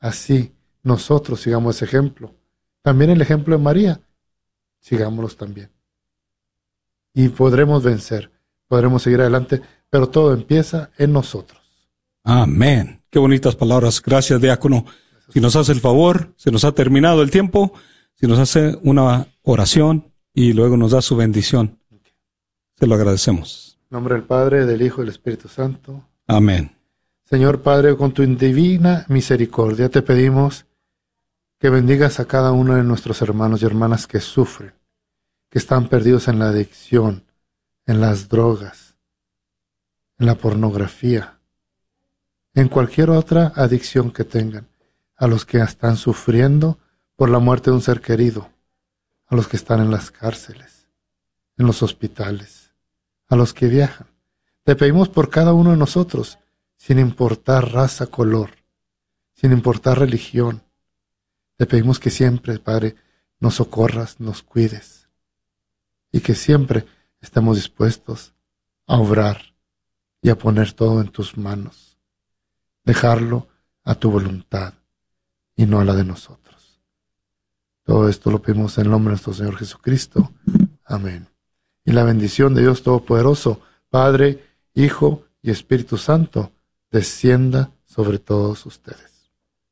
[0.00, 2.34] Así nosotros sigamos ese ejemplo.
[2.82, 4.00] También el ejemplo de María,
[4.80, 5.70] sigámoslos también.
[7.12, 8.30] Y podremos vencer,
[8.66, 9.60] podremos seguir adelante,
[9.90, 11.60] pero todo empieza en nosotros.
[12.24, 13.02] Amén.
[13.10, 14.00] Qué bonitas palabras.
[14.00, 14.86] Gracias, diácono.
[15.32, 17.72] Si nos hace el favor, se nos ha terminado el tiempo,
[18.14, 21.78] si nos hace una oración y luego nos da su bendición.
[22.76, 23.78] Se lo agradecemos.
[23.90, 26.02] En nombre del Padre, del Hijo y del Espíritu Santo.
[26.26, 26.79] Amén.
[27.30, 30.66] Señor Padre, con tu divina misericordia te pedimos
[31.60, 34.72] que bendigas a cada uno de nuestros hermanos y hermanas que sufren,
[35.48, 37.22] que están perdidos en la adicción,
[37.86, 38.96] en las drogas,
[40.18, 41.38] en la pornografía,
[42.52, 44.66] en cualquier otra adicción que tengan,
[45.14, 46.78] a los que están sufriendo
[47.14, 48.50] por la muerte de un ser querido,
[49.28, 50.88] a los que están en las cárceles,
[51.56, 52.72] en los hospitales,
[53.28, 54.08] a los que viajan.
[54.64, 56.36] Te pedimos por cada uno de nosotros,
[56.80, 58.52] sin importar raza, color,
[59.34, 60.62] sin importar religión.
[61.56, 62.96] Te pedimos que siempre, Padre,
[63.38, 65.06] nos socorras, nos cuides
[66.10, 66.86] y que siempre
[67.20, 68.32] estemos dispuestos
[68.86, 69.54] a obrar
[70.22, 71.98] y a poner todo en tus manos,
[72.82, 73.46] dejarlo
[73.84, 74.72] a tu voluntad
[75.54, 76.80] y no a la de nosotros.
[77.84, 80.32] Todo esto lo pedimos en el nombre de nuestro Señor Jesucristo.
[80.84, 81.28] Amén.
[81.84, 86.52] Y la bendición de Dios Todopoderoso, Padre, Hijo y Espíritu Santo,
[86.90, 89.10] descienda sobre todos ustedes.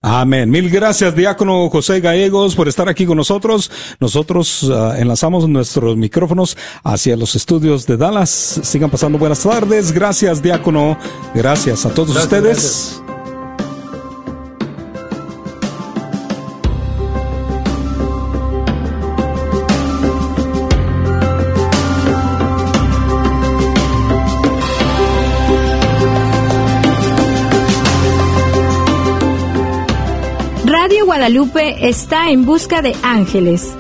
[0.01, 0.49] Amén.
[0.49, 3.69] Mil gracias, diácono José Gallegos, por estar aquí con nosotros.
[3.99, 8.61] Nosotros uh, enlazamos nuestros micrófonos hacia los estudios de Dallas.
[8.63, 9.91] Sigan pasando buenas tardes.
[9.91, 10.97] Gracias, diácono.
[11.35, 13.01] Gracias a todos Gracias, ustedes.
[13.03, 13.18] gracias.
[31.19, 33.75] Guadalupe está en busca de ángeles.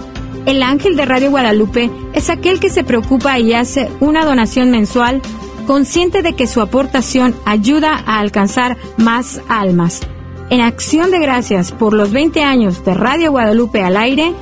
[0.44, 5.22] El ángel de Radio Guadalupe es aquel que se preocupa y hace una donación mensual
[5.64, 10.00] consciente de que su aportación ayuda a alcanzar más almas.
[10.50, 14.34] En acción de gracias por los 20 años de Radio Guadalupe al aire,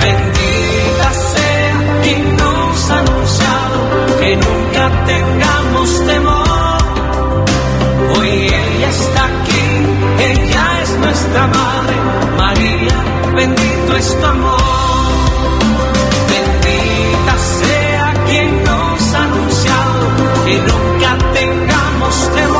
[0.00, 6.39] Bendita sea quien nos ha anunciado que nunca tengamos temor.
[8.20, 9.64] Hoy ella está aquí,
[10.18, 11.96] ella es nuestra madre,
[12.36, 13.04] María,
[13.34, 14.60] bendito es tu amor.
[16.28, 20.02] Bendita sea quien nos ha anunciado
[20.44, 22.59] que nunca tengamos temor.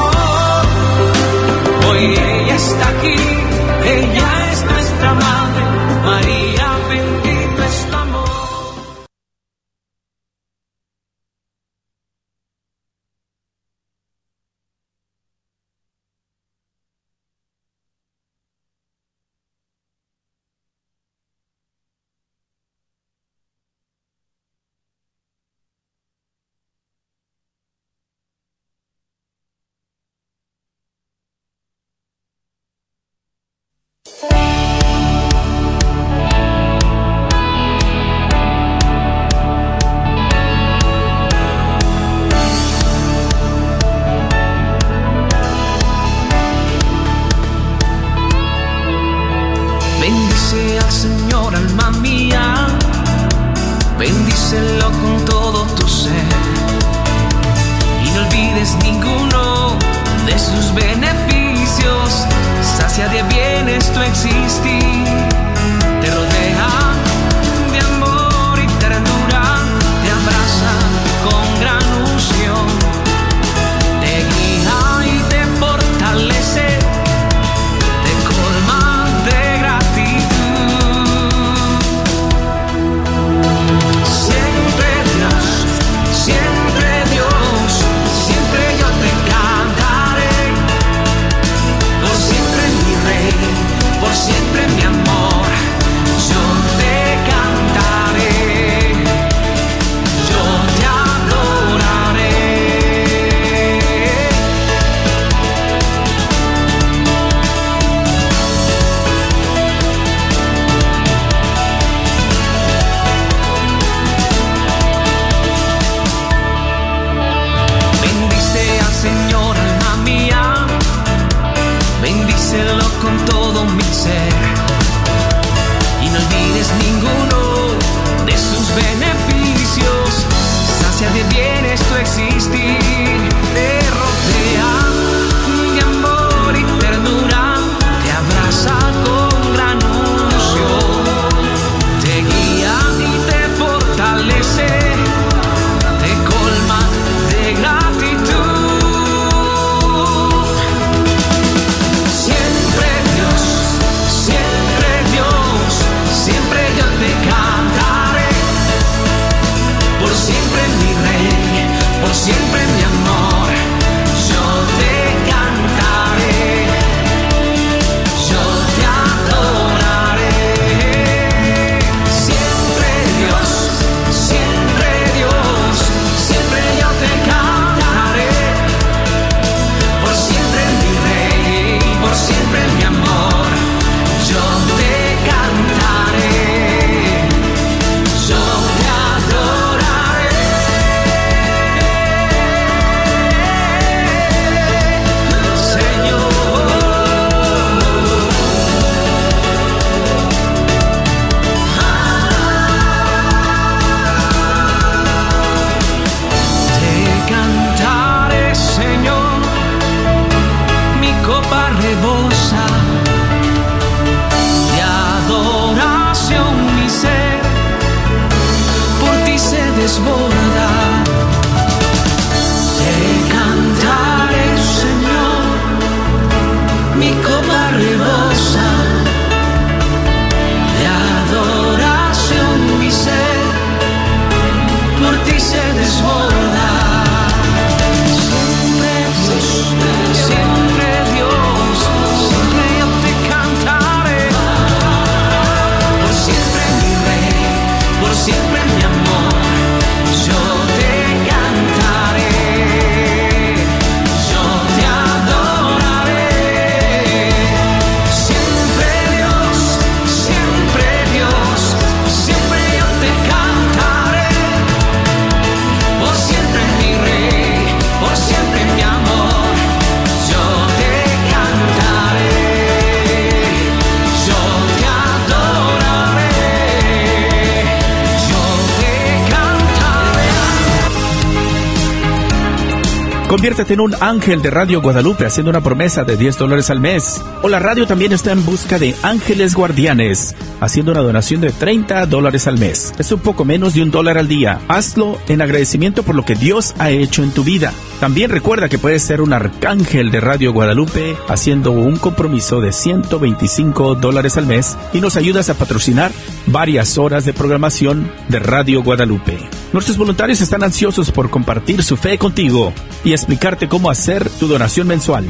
[283.30, 287.22] Conviértete en un ángel de Radio Guadalupe haciendo una promesa de 10 dólares al mes.
[287.44, 292.06] O la radio también está en busca de ángeles guardianes, haciendo una donación de 30
[292.06, 292.92] dólares al mes.
[292.98, 294.58] Es un poco menos de un dólar al día.
[294.66, 297.72] Hazlo en agradecimiento por lo que Dios ha hecho en tu vida.
[298.00, 303.94] También recuerda que puedes ser un arcángel de Radio Guadalupe haciendo un compromiso de 125
[303.94, 306.10] dólares al mes y nos ayudas a patrocinar
[306.46, 309.38] varias horas de programación de Radio Guadalupe.
[309.72, 312.72] Nuestros voluntarios están ansiosos por compartir su fe contigo
[313.04, 315.24] y explicarte cómo hacer tu donación mensual.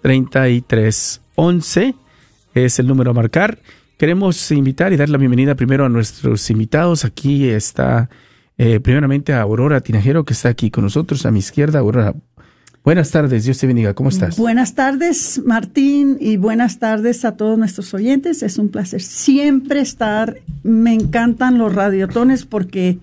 [0.02, 1.94] 3311
[2.52, 3.58] es el número a marcar.
[3.96, 7.06] Queremos invitar y dar la bienvenida primero a nuestros invitados.
[7.06, 8.10] Aquí está
[8.58, 11.78] eh, primeramente a Aurora Tinajero que está aquí con nosotros a mi izquierda.
[11.78, 12.14] Aurora,
[12.86, 13.92] buenas tardes, Dios te bendiga.
[13.94, 14.38] ¿Cómo estás?
[14.38, 18.42] Buenas tardes, Martín, y buenas tardes a todos nuestros oyentes.
[18.44, 20.36] Es un placer siempre estar.
[20.62, 22.98] Me encantan los radiotones porque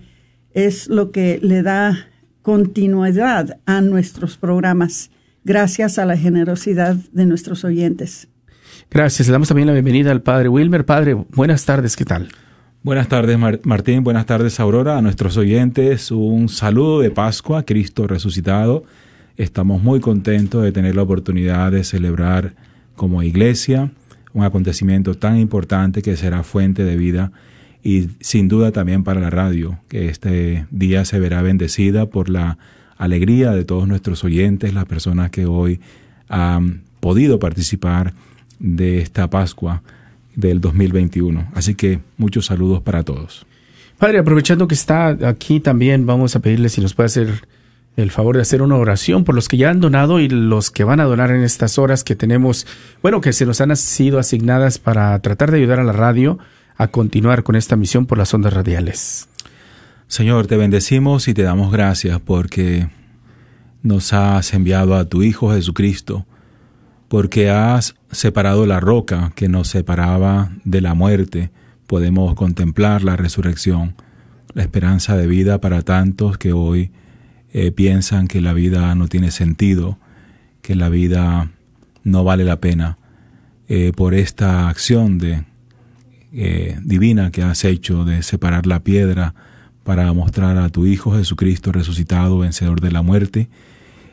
[0.54, 2.08] es lo que le da
[2.42, 5.10] continuidad a nuestros programas,
[5.44, 8.28] gracias a la generosidad de nuestros oyentes.
[8.90, 9.28] Gracias.
[9.28, 10.84] Le damos también la bienvenida al Padre Wilmer.
[10.86, 12.28] Padre, buenas tardes, ¿qué tal?
[12.82, 14.02] Buenas tardes, Mar- Martín.
[14.02, 14.96] Buenas tardes, Aurora.
[14.98, 18.84] A nuestros oyentes, un saludo de Pascua, Cristo resucitado.
[19.36, 22.54] Estamos muy contentos de tener la oportunidad de celebrar
[22.94, 23.90] como iglesia
[24.32, 27.32] un acontecimiento tan importante que será fuente de vida
[27.82, 32.58] y sin duda también para la radio, que este día se verá bendecida por la
[32.96, 35.80] alegría de todos nuestros oyentes, las personas que hoy
[36.28, 38.14] han podido participar
[38.58, 39.82] de esta Pascua
[40.34, 41.48] del 2021.
[41.54, 43.46] Así que muchos saludos para todos.
[43.98, 47.46] Padre, aprovechando que está aquí también, vamos a pedirle si nos puede hacer
[47.96, 50.84] el favor de hacer una oración por los que ya han donado y los que
[50.84, 52.66] van a donar en estas horas que tenemos,
[53.02, 56.38] bueno, que se nos han sido asignadas para tratar de ayudar a la radio
[56.76, 59.28] a continuar con esta misión por las ondas radiales.
[60.08, 62.88] Señor, te bendecimos y te damos gracias porque
[63.82, 66.26] nos has enviado a tu Hijo Jesucristo,
[67.08, 71.50] porque has separado la roca que nos separaba de la muerte.
[71.86, 73.94] Podemos contemplar la resurrección,
[74.52, 76.90] la esperanza de vida para tantos que hoy
[77.56, 79.96] eh, piensan que la vida no tiene sentido,
[80.60, 81.52] que la vida
[82.02, 82.98] no vale la pena.
[83.68, 85.44] Eh, por esta acción de,
[86.32, 89.36] eh, divina que has hecho de separar la piedra
[89.84, 93.48] para mostrar a tu Hijo Jesucristo resucitado, vencedor de la muerte,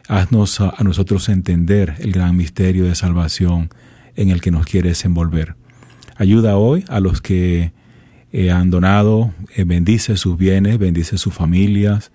[0.07, 3.71] haznos a, nosotros entender el gran misterio de salvación
[4.15, 5.55] en el que nos quieres envolver.
[6.15, 7.71] Ayuda hoy a los que
[8.53, 9.33] han donado,
[9.65, 12.11] bendice sus bienes, bendice sus familias,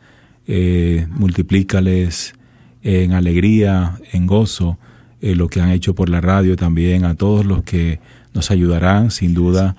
[0.47, 2.35] eh, multiplícales
[2.83, 4.79] en alegría, en gozo,
[5.21, 8.01] eh, lo que han hecho por la radio también, a todos los que
[8.35, 9.77] nos ayudarán, sin duda,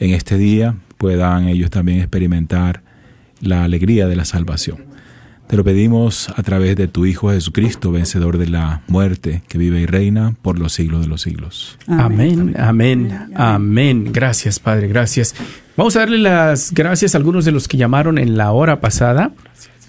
[0.00, 2.82] en este día puedan ellos también experimentar
[3.40, 4.88] la alegría de la salvación.
[5.46, 9.80] Te lo pedimos a través de tu Hijo Jesucristo, vencedor de la muerte, que vive
[9.80, 11.78] y reina por los siglos de los siglos.
[11.86, 14.12] Amén, amén, amén.
[14.12, 15.34] Gracias, Padre, gracias.
[15.74, 19.32] Vamos a darle las gracias a algunos de los que llamaron en la hora pasada.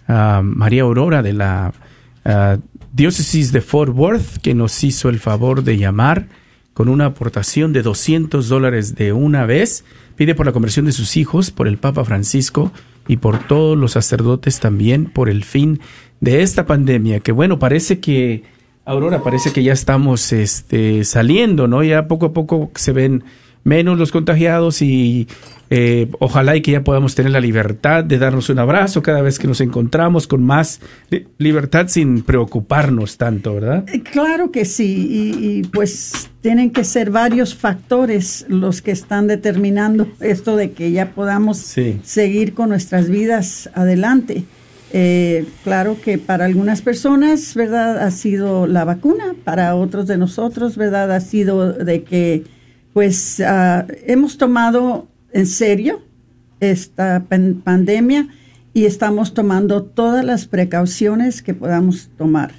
[0.10, 1.72] A María Aurora de la
[2.26, 2.58] ah,
[2.92, 6.28] diócesis de Fort Worth, que nos hizo el favor de llamar
[6.74, 9.86] con una aportación de 200 dólares de una vez.
[10.16, 12.72] Pide por la conversión de sus hijos, por el Papa Francisco
[13.08, 15.80] y por todos los sacerdotes también, por el fin
[16.22, 18.44] de esta pandemia, que bueno, parece que,
[18.86, 21.84] Aurora, parece que ya estamos este, saliendo, ¿no?
[21.84, 23.24] Ya poco a poco se ven
[23.64, 25.28] menos los contagiados y
[25.72, 29.38] eh, ojalá y que ya podamos tener la libertad de darnos un abrazo cada vez
[29.38, 30.82] que nos encontramos con más
[31.38, 33.86] libertad sin preocuparnos tanto, ¿verdad?
[33.88, 35.08] Eh, claro que sí,
[35.42, 41.12] y, pues tienen que ser varios factores los que están determinando esto de que ya
[41.12, 41.58] podamos
[42.04, 44.46] seguir con nuestras vidas adelante.
[44.92, 48.00] Eh, claro que para algunas personas, ¿verdad?
[48.00, 51.12] Ha sido la vacuna, para otros de nosotros, ¿verdad?
[51.12, 52.44] Ha sido de que
[52.94, 56.02] pues ah, hemos tomado en serio
[56.60, 57.26] esta
[57.64, 58.28] pandemia
[58.74, 62.52] y estamos tomando todas las precauciones que podamos tomar.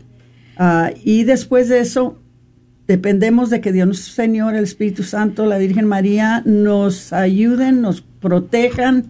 [0.56, 2.18] Ah, y después de eso,
[2.86, 9.06] dependemos de que Dios Señor, el Espíritu Santo, la Virgen María nos ayuden, nos protejan,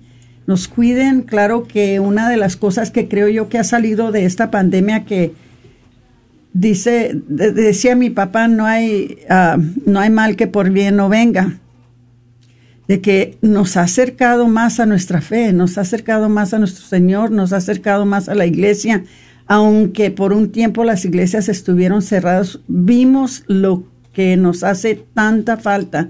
[0.47, 1.23] nos cuiden.
[1.23, 5.05] Claro que una de las cosas que creo yo que ha salido de esta pandemia
[5.05, 5.33] que
[6.53, 11.59] dice, decía mi papá, no hay, ah, no hay mal que por bien no venga,
[12.91, 16.85] de que nos ha acercado más a nuestra fe, nos ha acercado más a nuestro
[16.85, 19.05] Señor, nos ha acercado más a la iglesia,
[19.47, 26.09] aunque por un tiempo las iglesias estuvieron cerradas, vimos lo que nos hace tanta falta,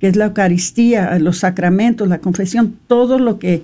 [0.00, 3.62] que es la Eucaristía, los sacramentos, la confesión, todo lo que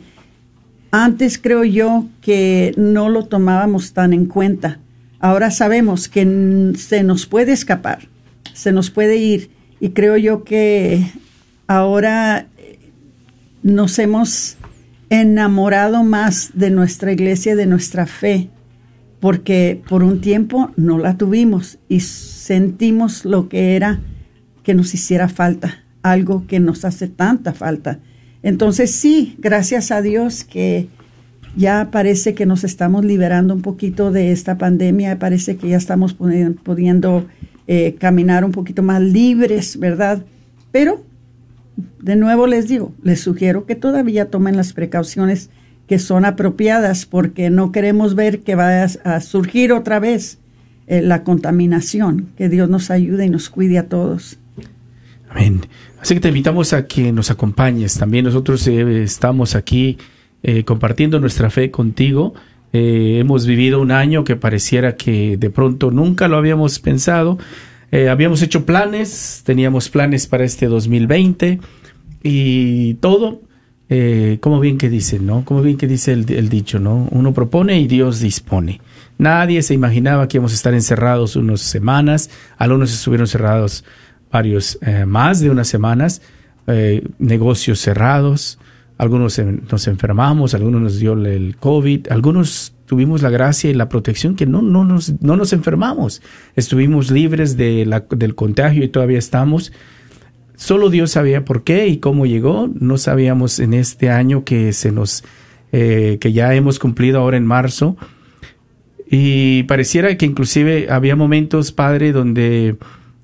[0.90, 4.78] antes creo yo que no lo tomábamos tan en cuenta.
[5.20, 8.08] Ahora sabemos que se nos puede escapar,
[8.54, 11.12] se nos puede ir y creo yo que
[11.66, 12.46] ahora
[13.64, 14.58] nos hemos
[15.08, 18.50] enamorado más de nuestra iglesia, de nuestra fe,
[19.20, 24.00] porque por un tiempo no la tuvimos y sentimos lo que era
[24.62, 28.00] que nos hiciera falta, algo que nos hace tanta falta.
[28.42, 30.88] Entonces sí, gracias a Dios que
[31.56, 36.12] ya parece que nos estamos liberando un poquito de esta pandemia, parece que ya estamos
[36.12, 37.26] pudiendo
[37.66, 40.22] eh, caminar un poquito más libres, ¿verdad?
[40.70, 41.02] Pero,
[41.76, 45.50] de nuevo les digo, les sugiero que todavía tomen las precauciones
[45.88, 50.38] que son apropiadas porque no queremos ver que vaya a surgir otra vez
[50.86, 52.28] eh, la contaminación.
[52.36, 54.38] Que Dios nos ayude y nos cuide a todos.
[55.28, 55.62] Amén.
[56.00, 57.98] Así que te invitamos a que nos acompañes.
[57.98, 59.98] También nosotros eh, estamos aquí
[60.42, 62.34] eh, compartiendo nuestra fe contigo.
[62.76, 67.38] Hemos vivido un año que pareciera que de pronto nunca lo habíamos pensado.
[67.94, 71.60] Eh, habíamos hecho planes, teníamos planes para este 2020
[72.24, 73.42] y todo,
[74.40, 75.44] como bien que dice, ¿no?
[75.44, 77.06] Como bien que dice el, el, dicho, ¿no?
[77.12, 78.80] Uno propone y Dios dispone.
[79.16, 83.84] Nadie se imaginaba que íbamos a estar encerrados unas semanas, algunos estuvieron cerrados
[84.28, 86.20] varios, más de unas semanas,
[87.20, 88.58] negocios cerrados,
[88.98, 94.36] algunos nos enfermamos, algunos nos dio el COVID, algunos tuvimos la gracia y la protección
[94.36, 96.22] que no, no, nos, no nos enfermamos.
[96.54, 99.72] Estuvimos libres de la, del contagio y todavía estamos.
[100.54, 102.70] Solo Dios sabía por qué y cómo llegó.
[102.72, 105.24] No sabíamos en este año que se nos,
[105.72, 107.96] eh, que ya hemos cumplido ahora en marzo.
[109.10, 112.76] Y pareciera que inclusive había momentos, Padre, donde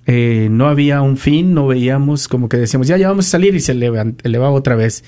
[0.04, 3.54] eh, no había un fin, no veíamos como que decíamos, ya, ya vamos a salir
[3.54, 5.04] y se elevaba otra vez.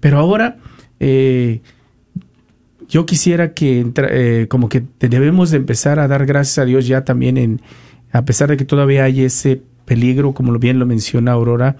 [0.00, 0.56] Pero ahora
[1.00, 1.60] eh,
[2.88, 7.04] yo quisiera que eh, como que debemos de empezar a dar gracias a Dios ya
[7.04, 7.60] también en,
[8.12, 11.76] a pesar de que todavía hay ese peligro, como bien lo menciona Aurora,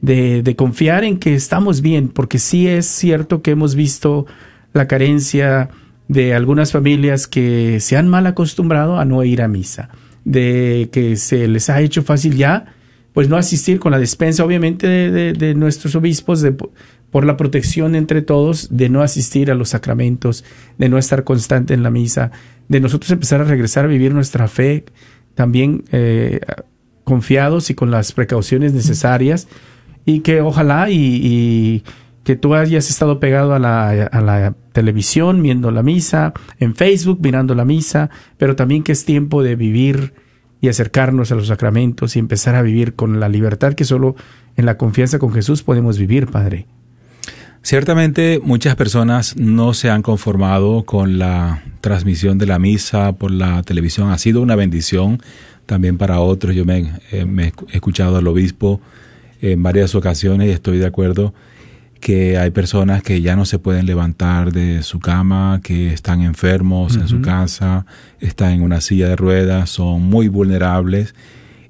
[0.00, 4.26] de, de confiar en que estamos bien, porque sí es cierto que hemos visto
[4.72, 5.68] la carencia
[6.08, 9.90] de algunas familias que se han mal acostumbrado a no ir a misa,
[10.24, 12.74] de que se les ha hecho fácil ya,
[13.12, 16.54] pues no asistir con la despensa, obviamente, de, de nuestros obispos, de,
[17.10, 20.44] por la protección entre todos de no asistir a los sacramentos,
[20.78, 22.30] de no estar constante en la misa,
[22.68, 24.84] de nosotros empezar a regresar a vivir nuestra fe
[25.34, 26.40] también eh,
[27.04, 29.48] confiados y con las precauciones necesarias
[30.04, 31.82] y que ojalá y,
[32.22, 37.18] que tú hayas estado pegado a la, a la, televisión viendo la misa, en Facebook
[37.20, 40.14] mirando la misa, pero también que es tiempo de vivir
[40.60, 44.14] y acercarnos a los sacramentos y empezar a vivir con la libertad que solo
[44.56, 46.66] en la confianza con Jesús podemos vivir, Padre.
[47.62, 53.62] Ciertamente muchas personas no se han conformado con la transmisión de la misa por la
[53.62, 54.10] televisión.
[54.10, 55.20] Ha sido una bendición
[55.66, 56.54] también para otros.
[56.54, 58.80] Yo me, eh, me he escuchado al obispo
[59.42, 61.34] en varias ocasiones y estoy de acuerdo
[62.00, 66.96] que hay personas que ya no se pueden levantar de su cama, que están enfermos
[66.96, 67.84] en su casa,
[68.20, 71.14] están en una silla de ruedas, son muy vulnerables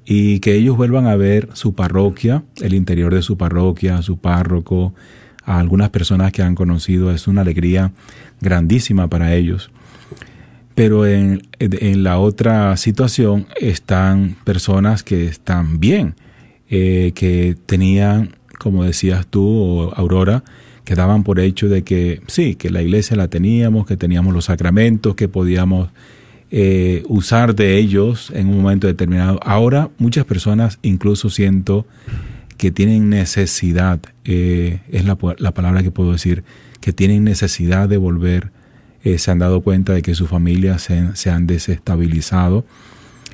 [0.05, 4.95] y que ellos vuelvan a ver su parroquia, el interior de su parroquia, su párroco,
[5.45, 7.93] a algunas personas que han conocido, es una alegría
[8.41, 9.71] grandísima para ellos.
[10.75, 16.15] Pero en, en la otra situación están personas que están bien,
[16.69, 20.45] eh, que tenían como decías tú, Aurora,
[20.85, 24.45] que daban por hecho de que sí, que la iglesia la teníamos, que teníamos los
[24.45, 25.89] sacramentos, que podíamos
[26.51, 29.41] eh, usar de ellos en un momento determinado.
[29.43, 31.87] Ahora muchas personas incluso siento
[32.61, 36.45] que tienen necesidad, eh, es la, palabra que puedo decir,
[36.83, 38.53] que tienen necesidad de volver,
[39.03, 40.83] eh, se han dado cuenta de que sus familias
[41.15, 42.67] se, han desestabilizado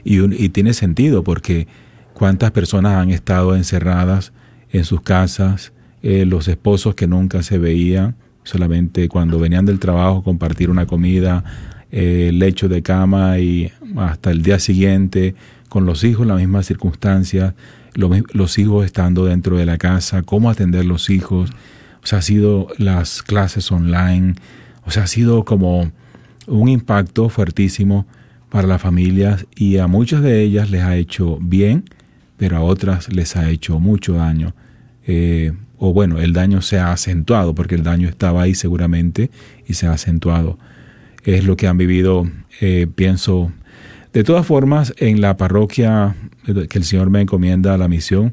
[0.04, 1.66] y, tiene sentido porque
[2.14, 4.32] cuántas personas han estado encerradas
[4.70, 5.72] en sus casas,
[6.04, 11.42] eh, los esposos que nunca se veían, solamente cuando venían del trabajo compartir una comida,
[11.90, 15.34] eh, lecho de cama y hasta el día siguiente,
[15.68, 17.54] con los hijos las mismas circunstancias,
[17.96, 21.50] los hijos estando dentro de la casa, cómo atender los hijos,
[22.02, 24.34] o sea, ha sido las clases online,
[24.84, 25.90] o sea, ha sido como
[26.46, 28.06] un impacto fuertísimo
[28.50, 31.84] para las familias y a muchas de ellas les ha hecho bien,
[32.36, 34.54] pero a otras les ha hecho mucho daño.
[35.06, 39.30] Eh, o bueno, el daño se ha acentuado, porque el daño estaba ahí seguramente
[39.66, 40.58] y se ha acentuado.
[41.24, 42.28] Es lo que han vivido,
[42.60, 43.52] eh, pienso.
[44.16, 48.32] De todas formas, en la parroquia que el Señor me encomienda a la misión,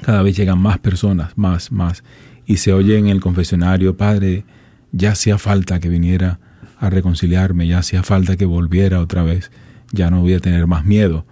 [0.00, 2.02] cada vez llegan más personas, más, más.
[2.46, 4.46] Y se oye en el confesionario, Padre,
[4.90, 6.40] ya hacía falta que viniera
[6.78, 9.50] a reconciliarme, ya hacía falta que volviera otra vez,
[9.92, 11.26] ya no voy a tener más miedo.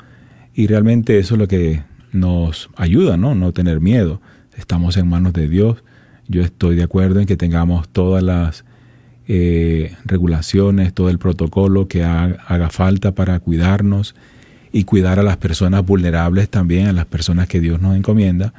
[0.52, 3.34] Y realmente eso es lo que nos ayuda, ¿no?
[3.34, 4.20] No tener miedo.
[4.58, 5.82] Estamos en manos de Dios.
[6.26, 8.66] Yo estoy de acuerdo en que tengamos todas las
[9.30, 14.14] eh, regulaciones, todo el protocolo que haga, falta para cuidarnos
[14.72, 18.54] y cuidar a las personas vulnerables también, a las personas que Dios nos encomienda.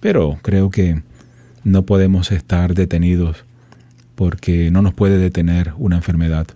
[0.00, 1.02] Pero creo que
[1.64, 3.44] no podemos estar detenidos
[4.14, 6.46] porque no nos puede detener una enfermedad.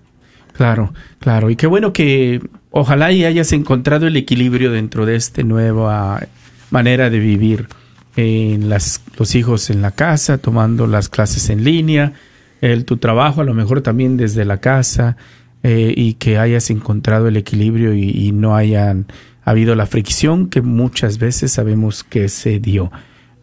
[0.54, 1.50] Claro, claro.
[1.50, 6.26] Y qué bueno que ojalá y hayas encontrado el equilibrio dentro de esta nueva
[6.70, 7.68] manera de vivir.
[8.16, 12.12] En las, los hijos en la casa, tomando las clases en línea,
[12.60, 15.16] el, tu trabajo a lo mejor también desde la casa,
[15.62, 19.06] eh, y que hayas encontrado el equilibrio y, no hayan
[19.44, 22.90] habido la fricción que muchas veces sabemos que se dio,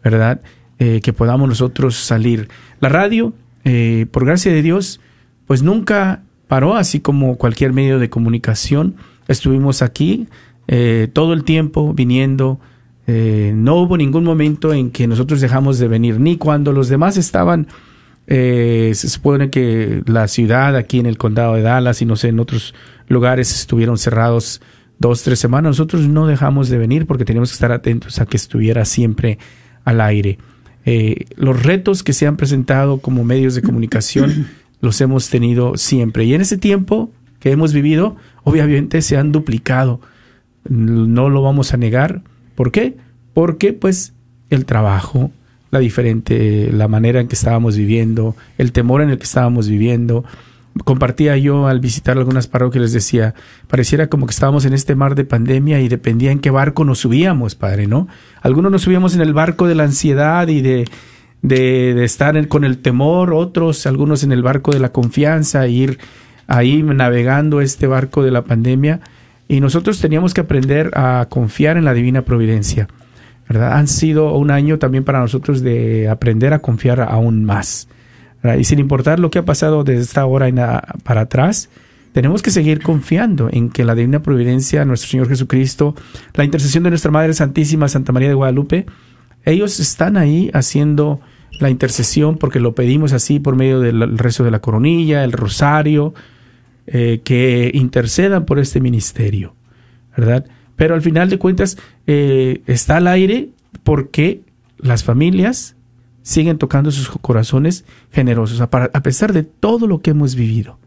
[0.02, 0.40] ¿verdad?
[0.80, 2.48] Eh, que podamos nosotros salir.
[2.80, 5.00] La radio, eh, por gracia de Dios,
[5.46, 8.96] pues nunca paró, así como cualquier medio de comunicación.
[9.28, 10.26] Estuvimos aquí
[10.66, 12.60] eh, todo el tiempo viniendo.
[13.06, 17.66] No hubo ningún momento en que nosotros dejamos de venir, ni cuando los demás estaban,
[18.30, 22.28] eh, se supone que la ciudad aquí en el condado de Dallas y no sé,
[22.28, 22.74] en otros
[23.08, 24.60] lugares estuvieron cerrados
[24.98, 25.70] dos, tres semanas.
[25.70, 29.38] Nosotros no dejamos de venir porque teníamos que estar atentos a que estuviera siempre
[29.84, 30.38] al aire.
[31.36, 34.46] los retos que se han presentado como medios de comunicación
[34.80, 36.24] los hemos tenido siempre.
[36.24, 37.10] Y en ese tiempo
[37.40, 40.00] que hemos vivido, obviamente se han duplicado.
[40.68, 42.22] No lo vamos a negar.
[42.54, 42.96] ¿Por qué?
[43.32, 44.12] Porque pues
[44.50, 45.30] el trabajo,
[45.70, 50.24] la diferente, la manera en que estábamos viviendo, el temor en el que estábamos viviendo.
[50.84, 53.34] Compartía yo al visitar algunas parroquias, les decía,
[53.66, 57.00] pareciera como que estábamos en este mar de pandemia y dependía en qué barco nos
[57.00, 58.06] subíamos, padre, ¿no?
[58.42, 60.84] Algunos nos subíamos en el barco de la ansiedad y de,
[61.42, 65.98] de, estar con el temor, otros, algunos en el barco de la confianza, ir
[66.46, 69.00] ahí navegando este barco de la pandemia.
[69.48, 72.86] Y nosotros teníamos que aprender a confiar en la divina providencia.
[73.48, 77.88] Han sido un año también para nosotros de aprender a confiar aún más.
[78.58, 80.48] Y sin importar lo que ha pasado desde esta hora
[81.02, 81.70] para atrás,
[82.12, 85.94] tenemos que seguir confiando en que la divina providencia, nuestro Señor Jesucristo,
[86.34, 88.86] la intercesión de nuestra Madre Santísima, Santa María de Guadalupe,
[89.44, 91.20] ellos están ahí haciendo
[91.60, 96.14] la intercesión porque lo pedimos así por medio del rezo de la coronilla, el rosario,
[96.86, 99.54] eh, que intercedan por este ministerio,
[100.16, 100.46] ¿verdad?
[100.78, 103.48] Pero al final de cuentas eh, está al aire
[103.82, 104.42] porque
[104.78, 105.74] las familias
[106.22, 108.70] siguen tocando sus corazones generosos, a,
[109.02, 110.78] pesar de todo lo que hemos vivido.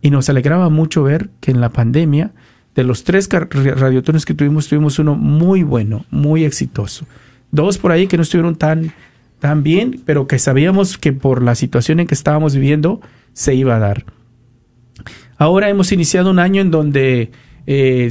[0.00, 2.32] Y nos alegraba mucho ver que en la pandemia,
[2.74, 7.04] de los tres radiotones que tuvimos, tuvimos uno muy bueno, muy exitoso.
[7.50, 8.92] Dos por ahí que no estuvieron tan
[9.40, 13.02] también, pero que sabíamos que por la situación en que estábamos viviendo
[13.34, 14.06] se iba a dar.
[15.36, 17.30] Ahora hemos iniciado un año en donde
[17.66, 18.10] eh,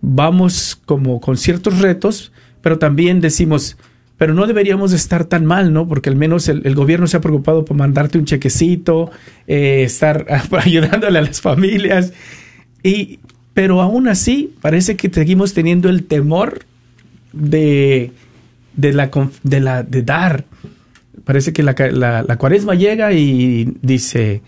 [0.00, 3.76] vamos como con ciertos retos, pero también decimos,
[4.16, 5.86] pero no deberíamos estar tan mal, ¿no?
[5.86, 9.10] Porque al menos el, gobierno se ha preocupado por mandarte un chequecito,
[9.46, 12.12] eh, estar ayudándole a las familias.
[12.82, 13.20] Y,
[13.54, 16.60] pero aún así, parece que seguimos teniendo el temor
[17.32, 18.12] de,
[18.74, 19.10] de, la,
[19.42, 20.44] de, la, dar.
[21.24, 24.42] Parece que la, la, cuaresma llega y dice,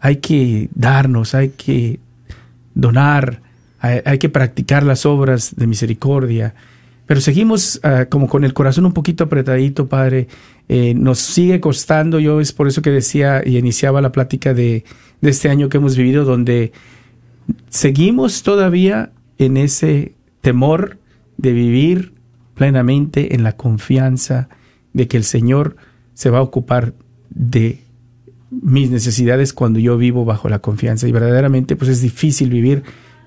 [0.00, 1.98] hay que darnos, hay que
[2.74, 3.40] donar,
[3.84, 6.54] hay, que practicar las obras de misericordia.
[7.06, 10.28] Pero seguimos ah, como con el corazón un poquito apretadito, Padre.
[10.68, 14.84] Eh, nos sigue costando, yo es por eso que decía y iniciaba la plática de,
[15.20, 16.72] de este año que hemos vivido, donde
[17.68, 20.96] seguimos todavía en ese temor
[21.36, 22.14] de vivir
[22.54, 24.48] plenamente en la confianza
[24.94, 25.76] de que el Señor
[26.14, 26.94] se va a ocupar
[27.28, 27.82] de
[28.50, 31.06] mis necesidades cuando yo vivo bajo la confianza.
[31.06, 32.84] Y verdaderamente, pues es difícil vivir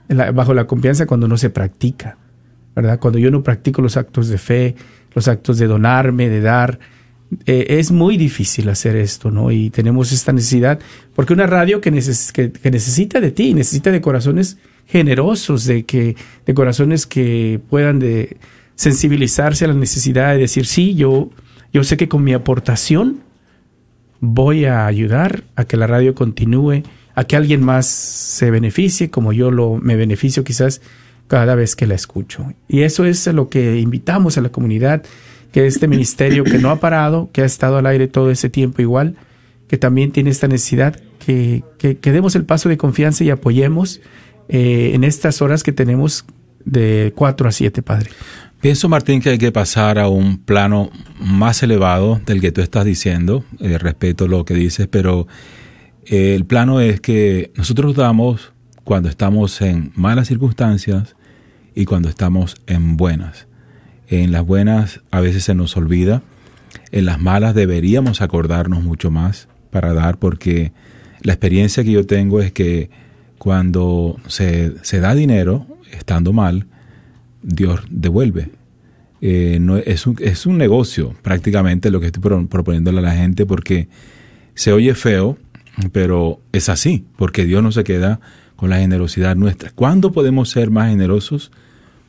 [0.09, 2.17] bajo la confianza cuando no se practica,
[2.75, 2.99] ¿verdad?
[2.99, 4.75] Cuando yo no practico los actos de fe,
[5.13, 6.79] los actos de donarme, de dar,
[7.45, 9.51] eh, es muy difícil hacer esto, ¿no?
[9.51, 10.79] Y tenemos esta necesidad,
[11.15, 16.15] porque una radio que, que, necesita de ti, necesita de corazones generosos, de, que,
[16.45, 18.01] de corazones que puedan
[18.75, 21.31] sensibilizarse a la necesidad de decir, sí, yo,
[21.73, 23.19] yo sé que con mi aportación
[24.19, 26.83] voy a ayudar a que la radio continúe,
[27.17, 30.81] a que alguien más se beneficie, como yo lo me beneficio quizás
[31.27, 32.53] cada vez que la escucho.
[32.67, 35.01] Y eso es lo que invitamos a la comunidad,
[35.51, 38.83] que este ministerio que no ha parado, que ha estado al aire todo ese tiempo
[38.83, 39.15] igual,
[39.67, 43.99] que también tiene esta necesidad, que, que, demos el paso de confianza y apoyemos
[44.47, 46.23] eh, en estas horas que tenemos
[46.65, 48.11] de 4 a 7, Padre.
[48.61, 52.85] Pienso, Martín, que hay que pasar a un plano más elevado del que tú estás
[52.85, 53.43] diciendo.
[53.59, 55.27] Eh, respeto lo que dices, pero
[56.09, 61.15] el plano es que nosotros damos cuando estamos en malas circunstancias
[61.75, 63.47] y cuando estamos en buenas.
[64.07, 66.23] En las buenas a veces se nos olvida,
[66.91, 70.71] en las malas deberíamos acordarnos mucho más para dar, porque
[71.21, 72.89] la experiencia que yo tengo es que
[73.37, 76.67] cuando se, se da dinero, estando mal,
[77.43, 78.49] Dios devuelve.
[79.19, 83.87] Eh, es, un, es un negocio prácticamente lo que estoy proponiéndole a la gente porque
[84.53, 85.37] se oye feo,
[85.91, 88.19] pero es así, porque Dios no se queda
[88.55, 89.71] con la generosidad nuestra.
[89.71, 91.51] ¿Cuándo podemos ser más generosos?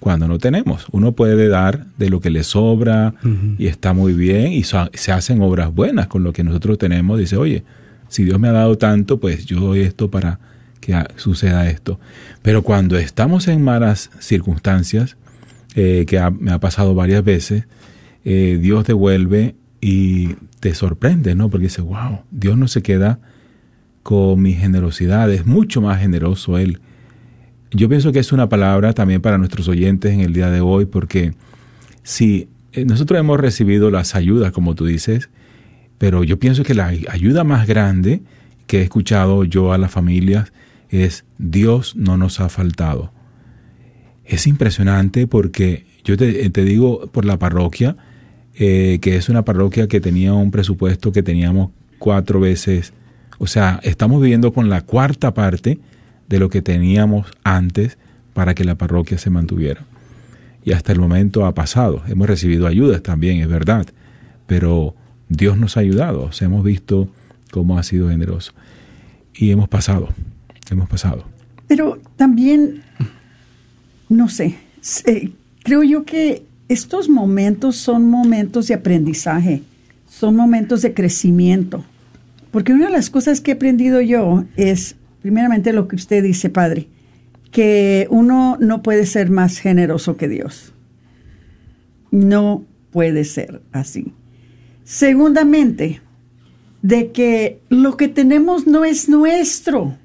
[0.01, 0.87] Cuando no tenemos.
[0.93, 3.15] Uno puede dar de lo que le sobra
[3.59, 7.19] y está muy bien y se hacen obras buenas con lo que nosotros tenemos.
[7.19, 7.65] Dice, oye,
[8.09, 10.39] si Dios me ha dado tanto, pues yo doy esto para
[10.81, 11.99] que suceda esto.
[12.43, 15.17] Pero cuando estamos en malas circunstancias,
[15.75, 17.65] eh, que me ha pasado varias veces,
[18.25, 21.51] eh, Dios devuelve y te sorprende, ¿no?
[21.51, 23.19] Porque dice, wow, Dios no se queda
[24.09, 26.81] con mi generosidad, es mucho más generoso Él.
[27.73, 30.87] Yo pienso que es una palabra también para nuestros oyentes en el día de hoy,
[30.87, 31.35] porque
[32.05, 35.29] si eh, nosotros hemos recibido las ayudas, como tú dices,
[35.99, 38.23] pero yo pienso que la ayuda más grande
[38.66, 40.55] que he escuchado yo a las familias
[40.88, 43.12] es Dios no nos ha faltado.
[44.25, 47.99] Es impresionante porque yo te, digo por la parroquia,
[48.55, 52.94] eh, que es una parroquia que tenía un presupuesto que teníamos cuatro veces,
[53.38, 55.79] o sea, estamos viviendo con la cuarta parte
[56.29, 57.98] de lo que teníamos antes
[58.35, 59.83] para que la parroquia se mantuviera.
[60.64, 62.03] Y hasta el momento ha pasado.
[62.09, 63.87] Hemos recibido ayudas también, es verdad,
[64.46, 64.94] pero
[65.29, 67.09] Dios nos ha ayudado, o sea, hemos visto
[67.51, 68.53] cómo ha sido generoso.
[69.35, 70.09] Y hemos pasado,
[70.70, 71.24] hemos pasado.
[71.68, 72.83] Pero también
[74.09, 74.57] no sé,
[75.62, 79.62] creo yo que estos momentos son momentos de aprendizaje,
[80.09, 81.85] son momentos de crecimiento.
[82.51, 86.51] Porque una de las cosas que he aprendido yo es, primeramente, lo que usted dice,
[86.51, 86.89] Padre,
[87.51, 90.75] que uno no puede ser más generoso que Dios.
[92.11, 94.13] No puede ser así.
[94.85, 96.01] Segundamente,
[96.83, 99.97] de que lo que tenemos no es nuestro.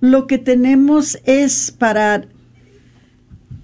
[0.00, 2.26] Lo que tenemos es para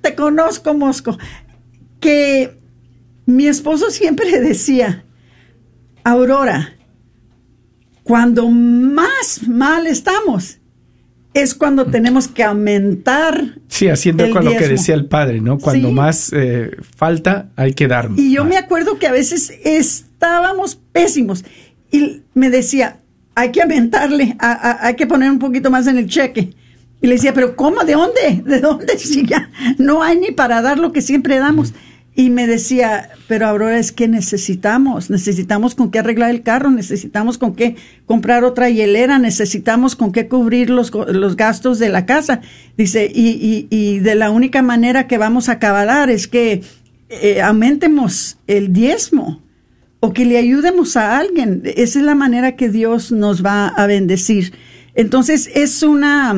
[0.00, 1.16] te conozco, Mosco.
[2.00, 2.58] Que
[3.26, 5.04] mi esposo siempre decía,
[6.02, 6.74] Aurora,
[8.02, 10.58] cuando más mal estamos,
[11.34, 13.56] es cuando tenemos que aumentar.
[13.68, 15.58] Sí, haciendo con lo que decía el padre, ¿no?
[15.58, 18.10] Cuando más eh, falta, hay que dar.
[18.16, 21.44] Y yo me acuerdo que a veces estábamos pésimos
[21.90, 22.98] y me decía,
[23.34, 26.50] hay que aumentarle, hay que poner un poquito más en el cheque.
[27.00, 27.82] Y le decía, pero ¿cómo?
[27.82, 28.42] ¿De dónde?
[28.44, 28.98] ¿De dónde?
[28.98, 31.72] Si ya no hay ni para dar lo que siempre damos.
[32.14, 37.38] Y me decía, pero ahora es que necesitamos, necesitamos con qué arreglar el carro, necesitamos
[37.38, 42.42] con qué comprar otra hielera, necesitamos con qué cubrir los, los gastos de la casa.
[42.76, 46.62] Dice, y, y, y de la única manera que vamos a acabar es que
[47.08, 49.42] eh, aumentemos el diezmo
[50.00, 51.62] o que le ayudemos a alguien.
[51.64, 54.52] Esa es la manera que Dios nos va a bendecir.
[54.94, 56.34] Entonces es una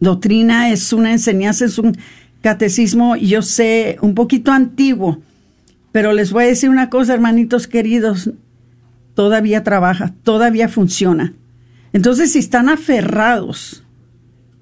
[0.00, 1.96] doctrina, es una enseñanza, es un
[2.44, 5.22] catecismo, yo sé, un poquito antiguo,
[5.92, 8.32] pero les voy a decir una cosa, hermanitos queridos,
[9.14, 11.32] todavía trabaja, todavía funciona.
[11.94, 13.82] Entonces, si están aferrados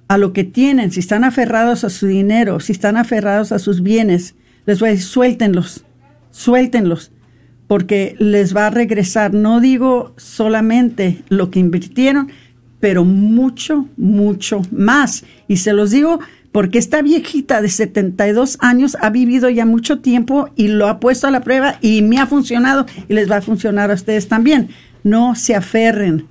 [0.06, 3.82] a lo que tienen, si están aferrados a su dinero, si están aferrados a sus
[3.82, 5.84] bienes, les voy a decir, suéltenlos,
[6.30, 7.10] suéltenlos,
[7.66, 12.30] porque les va a regresar, no digo solamente lo que invirtieron,
[12.78, 15.24] pero mucho, mucho más.
[15.48, 16.20] Y se los digo
[16.52, 21.26] porque esta viejita de 72 años ha vivido ya mucho tiempo y lo ha puesto
[21.26, 24.68] a la prueba y me ha funcionado y les va a funcionar a ustedes también.
[25.02, 26.28] No se aferren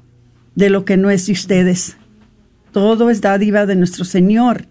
[0.55, 1.97] de lo que no es de ustedes.
[2.71, 4.67] Todo es dádiva de nuestro Señor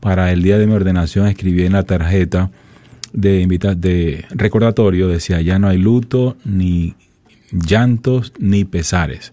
[0.00, 2.50] para el día de mi ordenación escribí en la tarjeta
[3.12, 6.94] de, de recordatorio, decía, ya no hay luto, ni
[7.52, 9.30] llantos, ni pesares.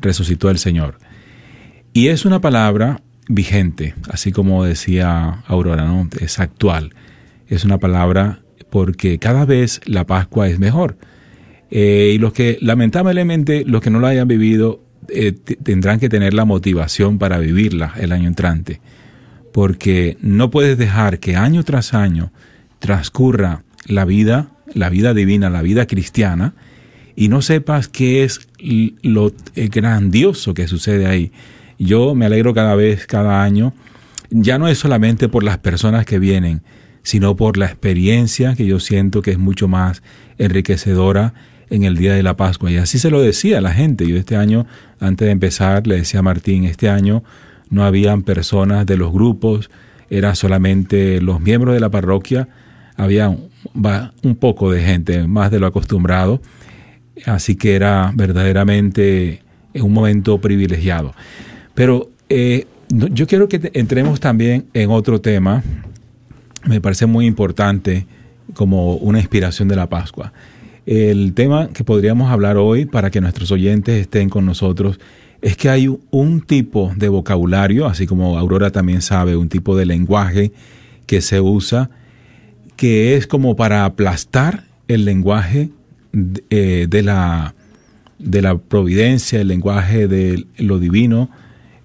[0.00, 0.98] Resucitó el Señor.
[1.92, 6.08] Y es una palabra vigente, así como decía Aurora, ¿no?
[6.20, 6.94] Es actual.
[7.48, 10.96] Es una palabra porque cada vez la Pascua es mejor.
[11.70, 16.34] Eh, y los que, lamentablemente, los que no lo hayan vivido, eh, tendrán que tener
[16.34, 18.80] la motivación para vivirla el año entrante.
[19.52, 22.32] Porque no puedes dejar que año tras año
[22.78, 26.54] transcurra la vida, la vida divina, la vida cristiana,
[27.16, 28.48] y no sepas qué es
[29.02, 31.32] lo eh, grandioso que sucede ahí.
[31.78, 33.74] Yo me alegro cada vez, cada año,
[34.30, 36.62] ya no es solamente por las personas que vienen,
[37.02, 40.02] sino por la experiencia que yo siento que es mucho más
[40.38, 41.34] enriquecedora
[41.70, 42.70] en el día de la Pascua.
[42.70, 44.06] Y así se lo decía la gente.
[44.06, 44.66] Yo este año,
[44.98, 47.22] antes de empezar, le decía a Martín, este año
[47.70, 49.70] no habían personas de los grupos,
[50.10, 52.48] eran solamente los miembros de la parroquia
[52.96, 53.48] había un,
[54.22, 56.42] un poco de gente, más de lo acostumbrado,
[57.24, 59.42] así que era verdaderamente
[59.74, 61.14] un momento privilegiado.
[61.74, 65.62] Pero eh, yo quiero que entremos también en otro tema,
[66.64, 68.06] me parece muy importante
[68.54, 70.32] como una inspiración de la Pascua.
[70.86, 74.98] El tema que podríamos hablar hoy para que nuestros oyentes estén con nosotros
[75.42, 79.86] es que hay un tipo de vocabulario, así como Aurora también sabe, un tipo de
[79.86, 80.52] lenguaje
[81.06, 81.90] que se usa,
[82.76, 85.70] que es como para aplastar el lenguaje
[86.12, 87.54] de, eh, la,
[88.18, 91.30] de la providencia, el lenguaje de lo divino,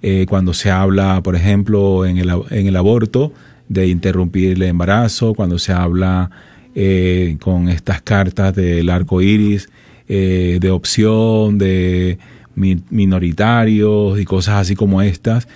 [0.01, 3.33] eh, cuando se habla, por ejemplo, en el, en el aborto,
[3.69, 6.29] de interrumpir el embarazo, cuando se habla
[6.75, 9.69] eh, con estas cartas del arco iris,
[10.07, 12.19] de opción, de
[12.55, 15.47] minoritarios y cosas así como estas,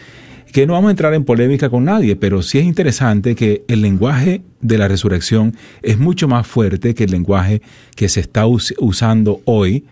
[0.51, 3.81] que no vamos a entrar en polémica con nadie, pero sí es interesante que el
[3.81, 7.61] lenguaje de la resurrección es mucho más fuerte que el lenguaje
[7.95, 9.85] que se está usando hoy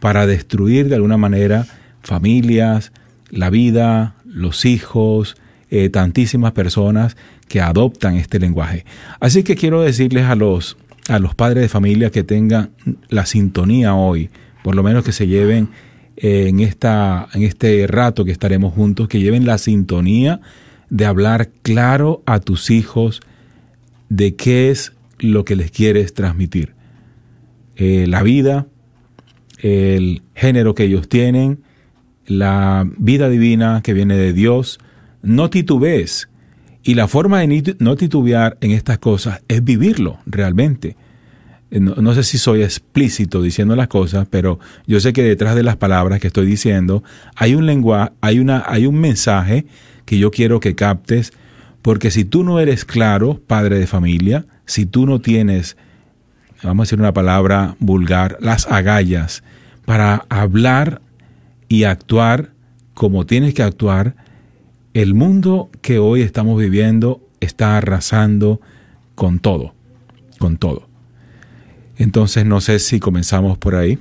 [0.00, 1.66] para destruir de alguna manera
[2.02, 2.92] familias,
[3.30, 5.36] la vida, los hijos,
[5.70, 7.16] eh, tantísimas personas
[7.54, 8.84] que adoptan este lenguaje.
[9.20, 10.76] Así que quiero decirles a los,
[11.08, 12.70] a los padres de familia que tengan
[13.10, 14.28] la sintonía hoy,
[14.64, 15.68] por lo menos que se lleven
[16.16, 20.40] en, esta, en este rato que estaremos juntos, que lleven la sintonía
[20.90, 23.20] de hablar claro a tus hijos
[24.08, 26.74] de qué es lo que les quieres transmitir.
[27.76, 28.66] Eh, la vida,
[29.60, 31.62] el género que ellos tienen,
[32.26, 34.80] la vida divina que viene de Dios,
[35.22, 36.28] no titubees.
[36.84, 40.96] Y la forma de no titubear en estas cosas es vivirlo realmente.
[41.70, 45.62] Eh, no, sé si soy explícito diciendo las cosas, pero yo sé que detrás de
[45.62, 47.02] las palabras que estoy diciendo
[47.36, 49.64] hay un lenguaje, hay una, hay un mensaje
[50.04, 51.32] que yo quiero que captes,
[51.80, 55.78] porque si tú no eres claro, padre de familia, si tú no tienes,
[56.62, 59.42] vamos a decir una palabra vulgar, las agallas
[59.86, 61.00] para hablar
[61.68, 62.50] y actuar
[62.92, 64.14] como tienes que actuar,
[64.94, 68.62] el mundo que hoy estamos viviendo está arrasando
[69.14, 69.74] con todo,
[70.38, 70.88] con todo.
[71.96, 73.98] Entonces no sé si comenzamos por ahí.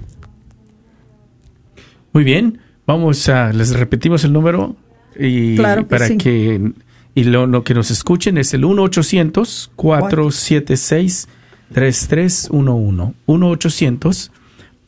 [2.13, 4.75] Muy bien, vamos a, les repetimos el número
[5.19, 5.83] y para
[6.17, 6.73] que
[7.15, 11.27] y lo, que nos escuchen es el 1-800-476-3311.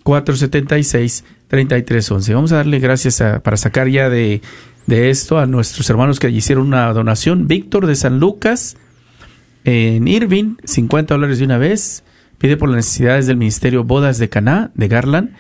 [0.04, 2.34] 1-800-476-3311.
[2.34, 4.42] Vamos a darle gracias para sacar ya de,
[4.88, 7.48] de esto a nuestros hermanos que hicieron una donación.
[7.48, 8.78] Víctor de San Lucas
[9.64, 12.04] en Irving, 50 dólares de una vez.
[12.38, 15.32] Pide por las necesidades del Ministerio Bodas de Caná, de Garland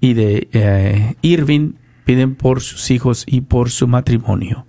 [0.00, 1.72] y de eh, Irving.
[2.04, 4.64] Piden por sus hijos y por su matrimonio.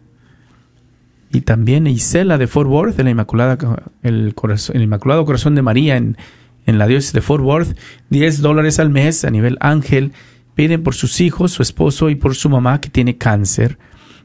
[1.32, 3.57] Y también Isela de Fort Worth, el, Inmaculada,
[4.01, 4.34] el,
[4.73, 6.17] el Inmaculado Corazón de María en,
[6.65, 7.78] en la diócesis de Fort Worth,
[8.09, 10.13] 10 dólares al mes a nivel ángel.
[10.55, 13.78] Piden por sus hijos, su esposo y por su mamá que tiene cáncer.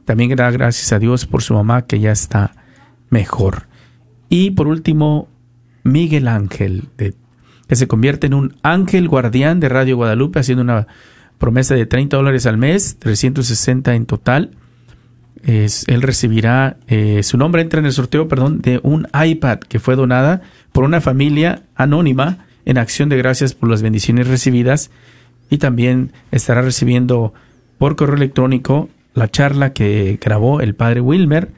[0.05, 2.55] También da gracias a Dios por su mamá que ya está
[3.11, 3.68] mejor.
[4.28, 5.28] Y por último,
[5.84, 6.88] Miguel Ángel
[7.72, 10.86] que se convierte en un ángel guardián de Radio Guadalupe, haciendo una
[11.38, 14.50] promesa de 30 dólares al mes, 360 en total.
[15.42, 19.80] Es, él recibirá, eh, su nombre entra en el sorteo, perdón, de un iPad que
[19.80, 20.42] fue donada
[20.72, 24.90] por una familia anónima en acción de gracias por las bendiciones recibidas
[25.48, 27.32] y también estará recibiendo
[27.78, 31.50] por correo electrónico la charla que grabó el padre Wilmer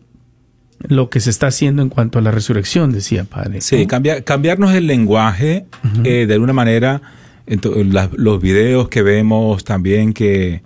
[0.89, 3.61] lo que se está haciendo en cuanto a la resurrección, decía Padre.
[3.61, 5.66] Sí, cambiarnos el lenguaje
[6.05, 7.03] eh, de alguna manera
[7.47, 10.62] los videos que vemos también que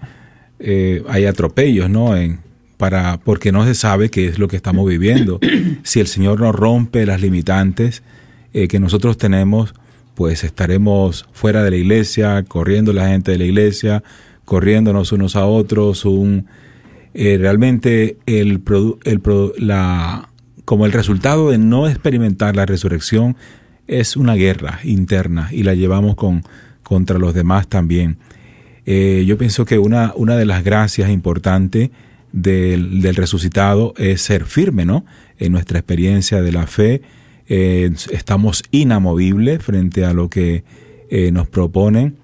[0.58, 2.16] eh, hay atropellos, ¿no?
[2.16, 2.40] En,
[2.76, 5.40] para, porque no se sabe qué es lo que estamos viviendo.
[5.82, 8.02] si el Señor nos rompe las limitantes
[8.52, 9.74] eh, que nosotros tenemos,
[10.14, 14.02] pues estaremos fuera de la iglesia, corriendo la gente de la iglesia,
[14.44, 16.46] corriéndonos unos a otros, un,
[17.18, 18.62] eh, realmente el,
[20.66, 23.38] como el resultado de no experimentar la resurrección
[23.86, 26.42] es una guerra interna y la llevamos con,
[26.82, 28.18] contra los demás también.
[28.84, 31.88] Eh, yo pienso que una, una de las gracias importantes
[32.32, 35.06] del, del, resucitado es ser firme, ¿no?
[35.38, 37.00] En nuestra experiencia de la fe,
[37.48, 40.64] eh, estamos inamovibles frente a lo que
[41.32, 42.16] nos proponen,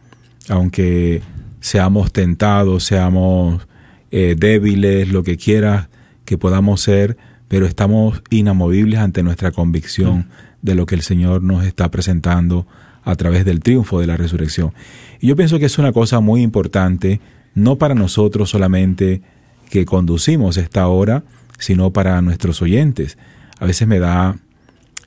[0.48, 1.22] aunque
[1.60, 3.66] seamos tentados, seamos
[4.12, 5.88] eh, débiles, lo que quieras
[6.24, 7.16] que podamos ser,
[7.48, 10.28] pero estamos inamovibles ante nuestra convicción
[10.60, 12.66] de lo que el Señor nos está presentando
[13.04, 14.72] a través del triunfo de la resurrección.
[15.20, 17.20] Y yo pienso que es una cosa muy importante,
[17.54, 19.22] no para nosotros solamente
[19.70, 21.24] que conducimos esta hora,
[21.58, 23.18] sino para nuestros oyentes.
[23.58, 24.36] A veces me da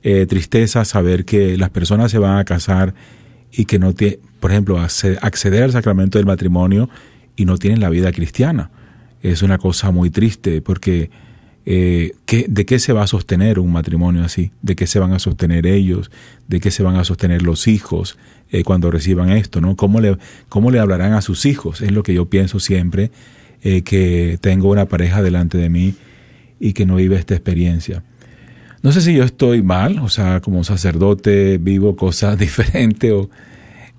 [0.04, 2.94] eh, tristeza saber que las personas se van a casar
[3.52, 6.90] y que no tienen, por ejemplo, acceder al sacramento del matrimonio
[7.36, 8.72] y no tienen la vida cristiana.
[9.32, 11.10] Es una cosa muy triste porque
[11.66, 14.52] eh, ¿de qué se va a sostener un matrimonio así?
[14.62, 16.12] ¿De qué se van a sostener ellos?
[16.48, 18.20] ¿De qué se van a sostener los hijos
[18.52, 19.62] eh, cuando reciban esto?
[19.62, 19.76] ¿no?
[19.76, 20.18] ¿Cómo, le,
[20.48, 21.82] ¿Cómo le hablarán a sus hijos?
[21.82, 23.10] Es lo que yo pienso siempre,
[23.64, 25.96] eh, que tengo una pareja delante de mí
[26.60, 28.04] y que no vive esta experiencia.
[28.84, 33.32] No sé si yo estoy mal, o sea, como sacerdote vivo cosas diferentes o,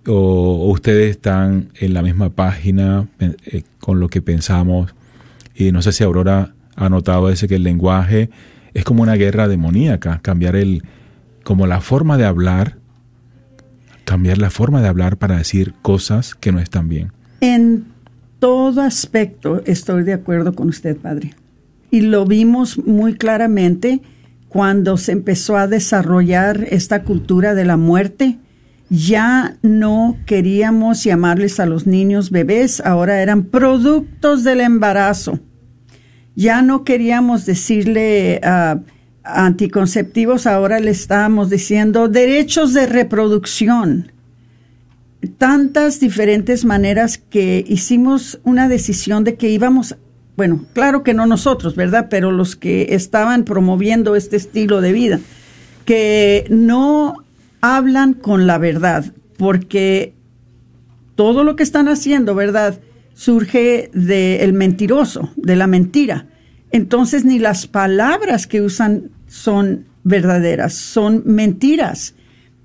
[0.07, 3.09] o, ustedes están en la misma página
[3.81, 4.95] con lo que pensamos.
[5.57, 8.31] Y no sé si Aurora ha notado ese que el lenguaje
[8.75, 10.85] es como una guerra demoníaca, cambiar el
[11.43, 12.77] como la forma de hablar,
[14.05, 17.13] cambiar la forma de hablar para decir cosas que no están bien.
[17.41, 17.87] En
[18.39, 21.35] todo aspecto estoy de acuerdo con usted, padre.
[21.91, 24.03] Y lo vimos muy claramente
[24.49, 28.39] cuando se empezó a desarrollar esta cultura de la muerte.
[28.91, 35.41] Ya no queríamos llamarles a los niños bebés, ahora eran productos del embarazo
[36.37, 38.79] ya no queríamos decirle uh,
[39.25, 44.13] anticonceptivos, ahora le estábamos diciendo derechos de reproducción.
[45.39, 49.97] Tantas diferentes maneras que hicimos una decisión de que íbamos,
[50.37, 52.09] bueno, claro que no nosotros, ¿verdad?
[52.11, 55.21] Pero los que estaban promoviendo este estilo de vida,
[55.87, 57.25] que no
[57.63, 59.07] hablan con la verdad,
[59.39, 60.15] porque
[61.17, 62.79] todo lo que están haciendo, ¿verdad?
[63.17, 66.27] Surge del mentiroso, de la mentira.
[66.71, 72.15] Entonces ni las palabras que usan son verdaderas, son mentiras.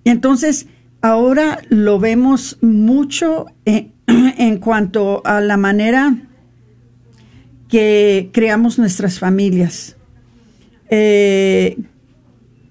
[0.04, 0.68] Entonces
[1.02, 6.18] ahora lo vemos mucho en, en cuanto a la manera
[7.70, 9.95] que creamos nuestras familias.
[10.89, 11.78] Eh,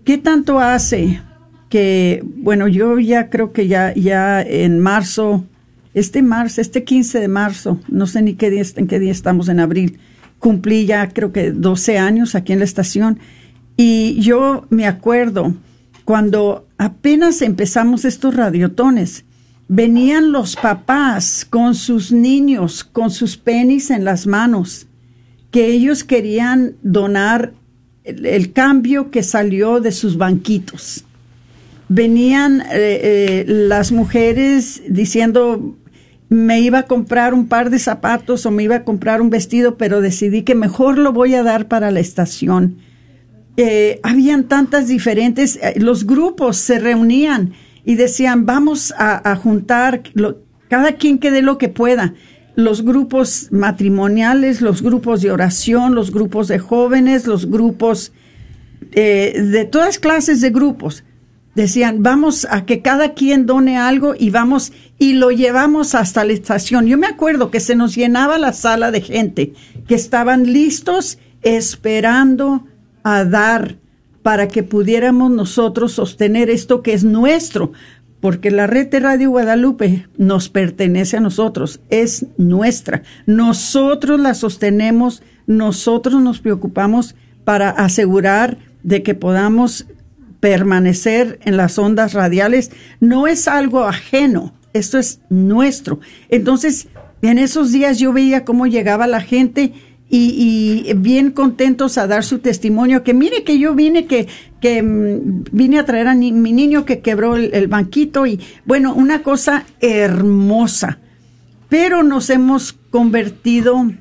[0.05, 1.22] ¿Qué tanto hace
[1.70, 5.47] que, bueno, yo ya creo que ya, ya en marzo
[5.95, 9.49] este marzo, este 15 de marzo, no sé ni qué día, en qué día estamos
[9.49, 9.99] en abril,
[10.38, 13.18] cumplí ya creo que 12 años aquí en la estación
[13.76, 15.55] y yo me acuerdo
[16.05, 19.24] cuando apenas empezamos estos radiotones,
[19.68, 24.88] venían los papás con sus niños, con sus penis en las manos,
[25.51, 27.53] que ellos querían donar
[28.03, 31.05] el, cambio que salió de sus banquitos.
[31.88, 35.76] Venían eh, eh, las mujeres diciendo
[36.31, 39.76] me iba a comprar un par de zapatos o me iba a comprar un vestido,
[39.76, 42.76] pero decidí que mejor lo voy a dar para la estación.
[43.57, 47.53] Eh, habían tantas diferentes, los grupos se reunían
[47.85, 50.03] y decían, vamos a, juntar,
[50.68, 52.14] cada quien que dé lo que pueda.
[52.55, 58.12] Los grupos matrimoniales, los grupos de oración, los grupos de jóvenes, los grupos
[58.93, 61.03] de todas clases de grupos
[61.55, 66.33] decían, vamos a que cada quien done algo y vamos y lo llevamos hasta la
[66.33, 66.87] estación.
[66.87, 69.53] Yo me acuerdo que se nos llenaba la sala de gente
[69.89, 72.67] que estaban listos esperando
[73.03, 73.77] a dar
[74.23, 77.73] para que pudiéramos nosotros sostener esto que es nuestro,
[78.21, 83.03] porque la red de Radio Guadalupe nos pertenece a nosotros, es nuestra.
[83.25, 89.87] Nosotros la sostenemos, nosotros nos preocupamos para asegurar de que podamos
[90.41, 96.01] permanecer en las ondas radiales no es algo ajeno, esto es nuestro.
[96.28, 96.88] Entonces,
[97.22, 99.72] en esos días yo veía cómo llegaba la gente
[100.12, 104.26] y, bien contentos a dar su testimonio, que mire que yo vine, que,
[104.61, 109.22] que mm, vine a traer a mi niño que quebró el banquito y bueno, una
[109.22, 110.99] cosa hermosa.
[111.68, 113.93] Pero nos hemos convertido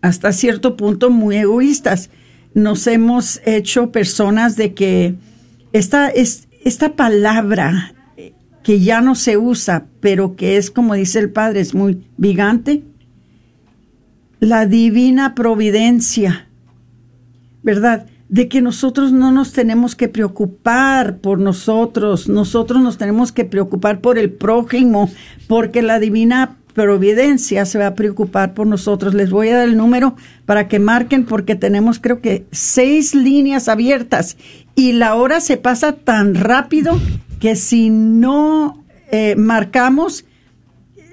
[0.00, 2.10] hasta cierto punto muy egoístas.
[2.54, 5.14] Nos hemos hecho personas de que
[5.72, 7.94] esta, es, esta palabra
[8.62, 12.82] que ya no se usa, pero que es, como dice el Padre, es muy vigante,
[14.38, 16.48] la divina providencia,
[17.62, 18.06] ¿verdad?
[18.28, 24.00] De que nosotros no nos tenemos que preocupar por nosotros, nosotros nos tenemos que preocupar
[24.00, 25.10] por el prójimo,
[25.48, 29.14] porque la divina providencia se va a preocupar por nosotros.
[29.14, 30.16] Les voy a dar el número
[30.46, 34.36] para que marquen porque tenemos creo que seis líneas abiertas
[34.74, 36.98] y la hora se pasa tan rápido
[37.40, 40.24] que si no eh, marcamos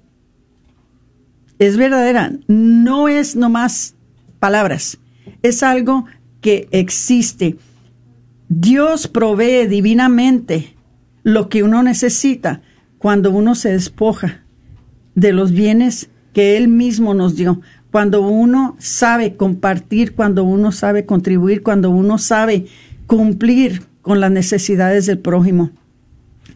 [1.59, 3.93] es verdadera, no es nomás
[4.39, 4.97] palabras,
[5.43, 6.05] es algo
[6.41, 7.57] que existe.
[8.53, 10.75] Dios provee divinamente
[11.23, 12.61] lo que uno necesita
[12.97, 14.43] cuando uno se despoja
[15.15, 21.05] de los bienes que Él mismo nos dio, cuando uno sabe compartir, cuando uno sabe
[21.05, 22.65] contribuir, cuando uno sabe
[23.07, 25.71] cumplir con las necesidades del prójimo.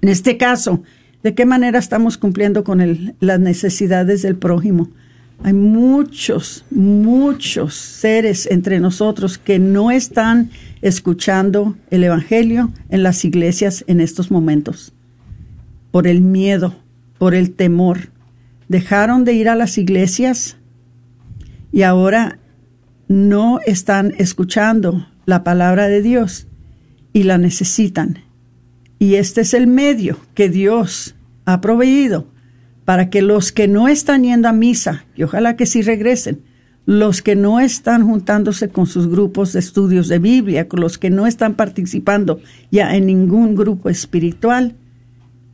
[0.02, 0.84] En este caso,
[1.24, 4.90] ¿de qué manera estamos cumpliendo con las necesidades del prójimo?
[5.44, 10.50] Hay muchos, muchos seres entre nosotros que no están
[10.86, 14.94] escuchando el Evangelio en las iglesias en estos momentos,
[15.90, 16.76] por el miedo,
[17.18, 18.12] por el temor.
[18.68, 20.58] Dejaron de ir a las iglesias
[21.72, 22.38] y ahora
[23.08, 26.46] no están escuchando la palabra de Dios
[27.14, 28.20] y la necesitan.
[29.00, 31.16] Y este es el medio que Dios
[31.46, 32.28] ha proveído
[32.86, 36.44] para que los que no están yendo a misa, y ojalá que sí regresen,
[36.86, 41.10] los que no están juntándose con sus grupos de estudios de Biblia, con los que
[41.10, 42.40] no están participando
[42.72, 44.76] ya en ningún grupo espiritual,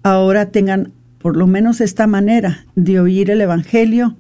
[0.04, 4.18] ahora tengan por lo menos esta manera de oír el Evangelio,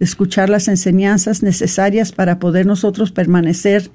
[0.00, 3.90] escuchar las enseñanzas necesarias para poder nosotros permanecer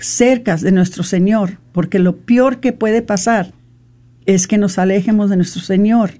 [0.00, 3.52] cerca de nuestro Señor, porque lo peor que puede pasar
[4.26, 6.14] es que nos alejemos de nuestro Señor.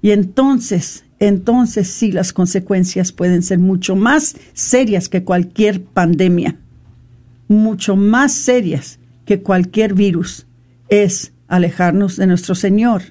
[0.00, 6.56] Y entonces, entonces sí las consecuencias pueden ser mucho más serias que cualquier pandemia,
[7.46, 10.46] mucho más serias que cualquier virus.
[10.88, 13.02] Es alejarnos de nuestro Señor.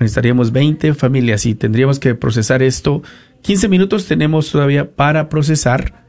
[0.00, 3.02] necesitaríamos 20 familias y tendríamos que procesar esto.
[3.42, 6.04] 15 minutos tenemos todavía para procesar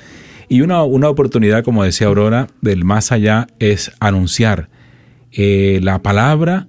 [0.49, 4.69] Y una, una oportunidad, como decía Aurora, del más allá es anunciar
[5.33, 6.69] eh, la palabra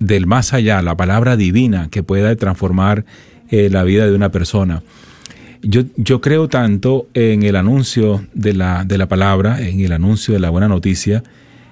[0.00, 3.04] del más allá, la palabra divina que pueda transformar
[3.50, 4.82] eh, la vida de una persona.
[5.62, 10.34] Yo, yo creo tanto en el anuncio de la, de la palabra, en el anuncio
[10.34, 11.22] de la buena noticia,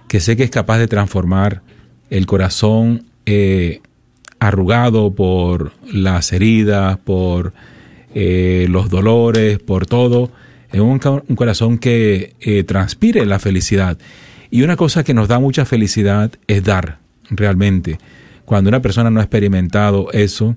[0.06, 1.62] que sé que es capaz de transformar
[2.08, 3.80] el corazón eh,
[4.38, 7.52] arrugado por las heridas, por
[8.12, 10.32] los dolores, por todo,
[10.78, 13.98] un, un corazón que eh, transpire la felicidad.
[14.50, 16.98] Y una cosa que nos da mucha felicidad es dar,
[17.30, 17.98] realmente.
[18.44, 20.56] cuando una persona no ha experimentado eso,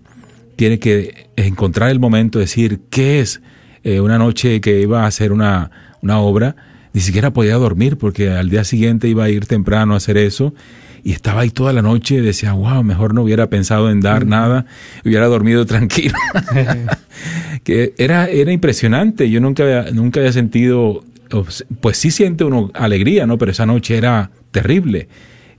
[0.55, 3.41] tiene que encontrar el momento de decir, ¿qué es?
[3.83, 5.69] Eh, una noche que iba a hacer una,
[6.01, 6.55] una obra,
[6.93, 10.53] ni siquiera podía dormir porque al día siguiente iba a ir temprano a hacer eso
[11.03, 14.25] y estaba ahí toda la noche y decía, wow, mejor no hubiera pensado en dar
[14.25, 14.65] nada,
[15.03, 16.15] hubiera dormido tranquilo.
[17.63, 21.03] que era, era impresionante, yo nunca había, nunca había sentido,
[21.81, 23.37] pues sí siente uno alegría, ¿no?
[23.37, 25.07] Pero esa noche era terrible.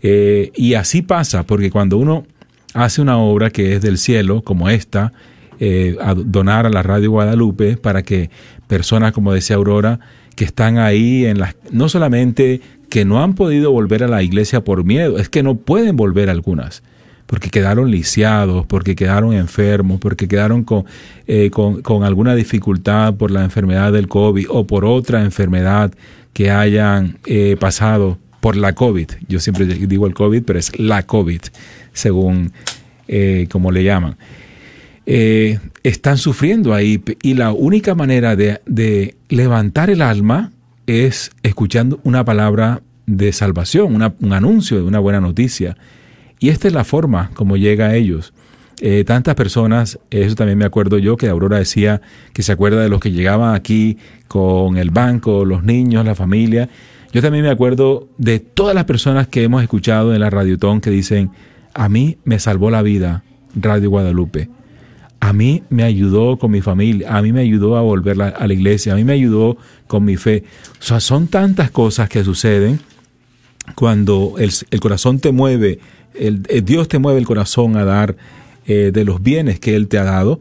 [0.02, 2.26] Eh, y así pasa, porque cuando uno
[2.74, 5.12] hace una obra que es del cielo, como esta,
[5.60, 8.28] eh, a donar a la Radio Guadalupe para que
[8.66, 10.00] personas, como decía Aurora,
[10.36, 14.62] que están ahí en las, no solamente que no han podido volver a la iglesia
[14.62, 16.82] por miedo, es que no pueden volver algunas,
[17.26, 20.84] porque quedaron lisiados, porque quedaron enfermos, porque quedaron con,
[21.26, 25.92] eh, con, alguna dificultad por la enfermedad del COVID o por otra enfermedad
[26.32, 29.08] que hayan eh, pasado por la COVID.
[29.26, 31.40] Yo siempre digo el COVID, pero es la COVID,
[31.94, 32.52] según
[33.08, 34.16] eh, como le llaman.
[35.06, 40.52] Eh, están sufriendo ahí y la única manera de, de, levantar el alma
[40.86, 45.76] es escuchando una palabra de salvación, un anuncio de una buena noticia.
[46.44, 48.34] Y esta es la forma como llega a ellos.
[48.82, 52.02] Eh, tantas personas, eso también me acuerdo yo, que Aurora decía
[52.34, 53.96] que se acuerda de los que llegaban aquí
[54.28, 56.68] con el banco, los niños, la familia.
[57.14, 60.90] Yo también me acuerdo de todas las personas que hemos escuchado en la Radiotón que
[60.90, 61.30] dicen,
[61.72, 63.24] a mí me salvó la vida
[63.54, 64.50] Radio Guadalupe
[65.20, 68.52] a mí me ayudó con mi familia, a mí me ayudó a volver a la
[68.52, 70.44] iglesia, a mí me ayudó con mi fe.
[70.78, 72.80] O sea, son tantas cosas que suceden
[73.74, 75.78] cuando el, corazón te mueve,
[76.14, 78.16] el, Dios te mueve el corazón a dar
[78.66, 80.40] eh, de los bienes que Él te ha dado,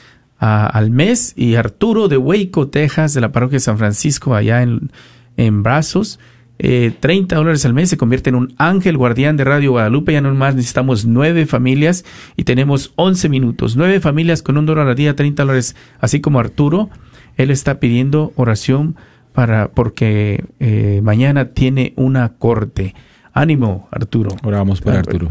[0.43, 1.35] al mes.
[1.37, 4.91] Y Arturo de Waco, Texas, de la parroquia de San Francisco, allá en,
[5.37, 6.19] en Brazos,
[6.59, 10.13] eh, 30 dólares al mes, se convierte en un ángel guardián de Radio Guadalupe.
[10.13, 12.05] Ya no más necesitamos nueve familias
[12.37, 13.77] y tenemos 11 minutos.
[13.77, 16.91] Nueve familias con un dólar al día, 30 dólares, así como Arturo.
[17.37, 18.97] Él está pidiendo oración
[19.33, 22.95] para porque eh, mañana tiene una corte.
[23.33, 24.31] Ánimo, Arturo.
[24.43, 25.29] Oramos por Arturo.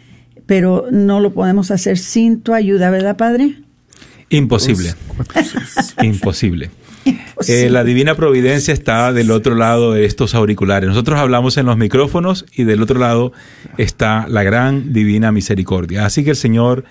[0.45, 3.55] pero no lo podemos hacer sin tu ayuda, ¿verdad, Padre?
[4.29, 4.93] Imposible.
[6.01, 6.69] Imposible.
[7.47, 10.87] Eh, la divina providencia está del otro lado de estos auriculares.
[10.87, 13.33] Nosotros hablamos en los micrófonos y del otro lado
[13.77, 16.05] está la gran divina misericordia.
[16.05, 16.85] Así que el Señor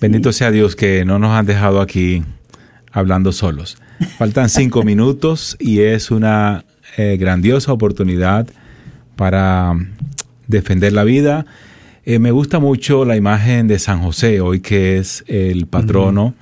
[0.00, 2.22] Bendito sea Dios que no nos han dejado aquí
[2.92, 3.76] hablando solos.
[4.16, 6.64] Faltan cinco minutos y es una
[6.96, 8.46] eh, grandiosa oportunidad
[9.16, 9.74] para
[10.46, 11.46] defender la vida.
[12.04, 16.34] Eh, me gusta mucho la imagen de San José, hoy que es el patrono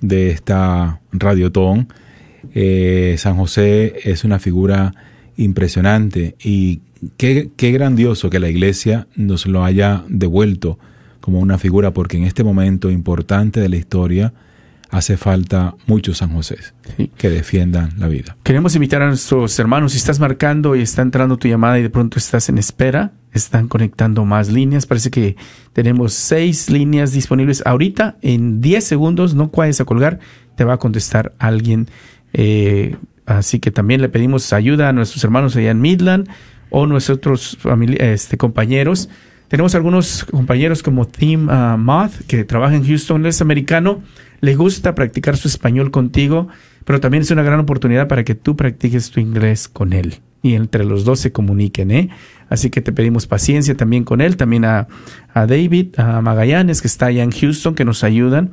[0.00, 1.88] de esta radiotón.
[2.54, 4.94] Eh, San José es una figura
[5.36, 6.80] impresionante y
[7.16, 10.78] qué, qué grandioso que la iglesia nos lo haya devuelto
[11.20, 14.32] como una figura, porque en este momento importante de la historia
[14.90, 16.56] hace falta muchos San José
[16.96, 17.10] Sí.
[17.16, 18.36] que defiendan la vida.
[18.42, 21.90] Queremos invitar a nuestros hermanos, si estás marcando y está entrando tu llamada y de
[21.90, 24.86] pronto estás en espera, están conectando más líneas.
[24.86, 25.36] Parece que
[25.72, 27.62] tenemos seis líneas disponibles.
[27.64, 30.18] Ahorita, en 10 segundos, no vayas a colgar,
[30.56, 31.88] te va a contestar alguien.
[32.32, 36.28] Eh, así que también le pedimos ayuda a nuestros hermanos allá en Midland
[36.70, 37.58] o nuestros
[37.98, 39.08] este, compañeros.
[39.50, 44.00] Tenemos algunos compañeros como Tim ah, Moth, que trabaja en Houston, es americano,
[44.40, 46.46] le gusta practicar su español contigo,
[46.84, 50.54] pero también es una gran oportunidad para que tú practiques tu inglés con él y
[50.54, 52.10] entre los dos se comuniquen, ¿eh?
[52.48, 54.86] Así que te pedimos paciencia también con él, también a,
[55.34, 58.52] a David, a Magallanes, que está allá en Houston, que nos ayudan.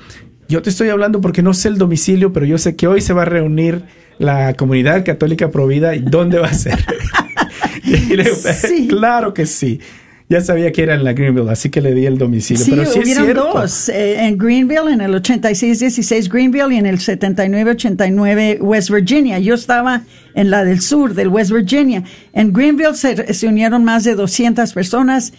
[0.49, 3.13] yo te estoy hablando porque no sé el domicilio, pero yo sé que hoy se
[3.13, 3.83] va a reunir
[4.17, 6.77] la comunidad católica provida y dónde va a ser.
[7.83, 8.87] y le digo, Sí.
[8.87, 9.79] claro que sí.
[10.31, 12.63] Ya sabía que era en la Greenville, así que le di el domicilio.
[12.63, 13.51] Sí, pero sí es hubieron cierto.
[13.51, 19.39] dos, eh, en Greenville, en el 8616 Greenville y en el 7989 West Virginia.
[19.39, 20.03] Yo estaba
[20.35, 22.03] en la del sur, del West Virginia.
[22.33, 25.33] En Greenville se, se unieron más de 200 personas.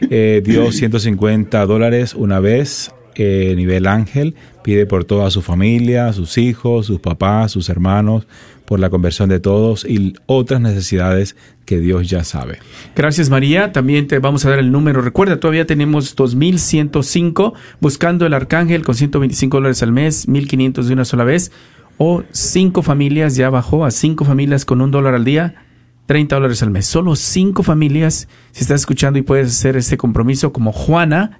[0.10, 6.38] eh, dio 150 dólares una vez, eh, nivel ángel, pide por toda su familia, sus
[6.38, 8.28] hijos, sus papás, sus hermanos,
[8.66, 11.36] por la conversión de todos y otras necesidades
[11.66, 12.60] que Dios ya sabe.
[12.96, 15.02] Gracias María, también te vamos a dar el número.
[15.02, 21.06] Recuerda, todavía tenemos 2105 buscando el arcángel con 125 dólares al mes, 1500 de una
[21.06, 21.52] sola vez,
[21.98, 25.56] o cinco familias, ya bajó a cinco familias con un dólar al día,
[26.08, 26.86] 30 dólares al mes.
[26.86, 31.40] Solo cinco familias, si estás escuchando y puedes hacer este compromiso como Juana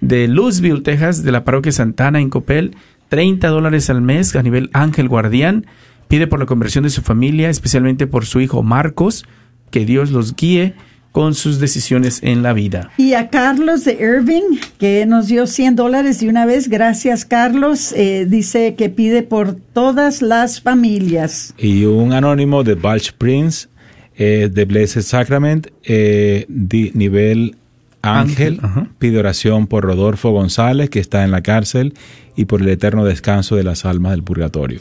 [0.00, 2.76] de Louisville, Texas, de la parroquia Santana en Copel,
[3.08, 5.66] 30 dólares al mes a nivel ángel guardián.
[6.08, 9.24] Pide por la conversión de su familia, especialmente por su hijo Marcos,
[9.70, 10.74] que Dios los guíe
[11.12, 12.90] con sus decisiones en la vida.
[12.96, 16.68] Y a Carlos de Irving, que nos dio 100 dólares de una vez.
[16.68, 17.92] Gracias, Carlos.
[17.96, 21.54] Eh, dice que pide por todas las familias.
[21.58, 23.68] Y un anónimo de Balch Prince,
[24.16, 27.56] eh, de Blessed Sacrament, eh, di- nivel
[28.02, 31.94] ángel, Ángel, pide oración por Rodolfo González, que está en la cárcel,
[32.36, 34.80] y por el eterno descanso de las almas del purgatorio.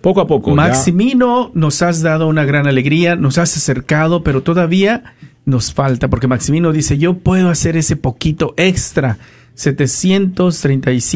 [0.00, 0.54] Poco a poco.
[0.54, 5.14] Maximino, nos has dado una gran alegría, nos has acercado, pero todavía
[5.44, 9.18] nos falta, porque Maximino dice, yo puedo hacer ese poquito extra,
[9.54, 10.90] 735